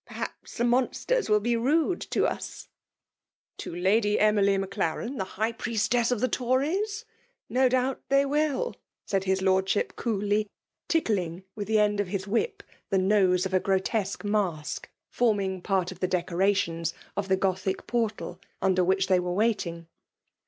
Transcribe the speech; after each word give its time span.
Perhaps 0.07 0.57
the 0.57 0.63
monsters 0.63 1.29
will 1.29 1.39
be 1.39 1.55
rude 1.55 2.01
to 2.01 2.21
nsr 2.21 2.67
<'To 3.59 3.75
Lady 3.75 4.19
Emily 4.19 4.57
Maclaxen, 4.57 5.17
the 5.17 5.23
high* 5.37 5.51
priestess 5.51 6.09
of 6.09 6.21
the 6.21 6.27
Tories?— 6.27 7.05
No 7.57 7.69
doubt 7.69 8.01
they 8.09 8.25
will," 8.25 8.75
said 9.05 9.25
his 9.25 9.43
lordship 9.43 9.95
coolly; 9.95 10.47
tickling 10.87 11.43
with 11.55 11.67
the 11.67 11.77
end 11.77 11.99
of 11.99 12.07
his 12.07 12.25
whip 12.25 12.63
the 12.89 12.97
nose 12.97 13.45
of 13.45 13.53
a 13.53 13.59
grotesque 13.59 14.23
mask, 14.23 14.89
fccming 15.15 15.61
part 15.61 15.91
of 15.91 15.99
the 15.99 16.07
decorations 16.07 16.95
of 17.15 17.27
the 17.27 17.37
Gotluc 17.37 17.85
portal 17.85 18.39
under 18.59 18.83
which 18.83 19.05
they 19.05 19.19
were 19.19 19.33
waiting. 19.33 19.85